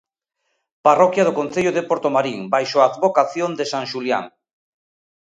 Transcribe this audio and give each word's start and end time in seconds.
Parroquia 0.87 1.25
do 1.27 1.37
concello 1.39 1.71
de 1.73 1.85
Portomarín 1.89 2.39
baixo 2.53 2.77
a 2.79 2.87
advocación 2.91 3.49
de 3.59 3.65
san 3.71 3.83
Xulián. 3.91 4.25